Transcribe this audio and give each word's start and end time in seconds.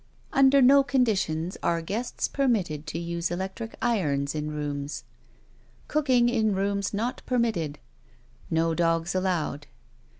Under 0.33 0.63
no 0.63 0.81
conditions 0.81 1.57
axe 1.61 1.85
guests 1.85 2.27
permitted 2.27 2.87
to 2.87 2.97
use 2.97 3.29
dectfie 3.29 3.75
irons 3.83 4.33
in 4.33 4.49
rooms. 4.49 5.03
Cooking 5.87 6.27
in 6.27 6.55
rooms 6.55 6.91
not 6.91 7.21
permitted. 7.27 7.77
No 8.49 8.73
dogs 8.73 9.13
allowed. 9.13 9.67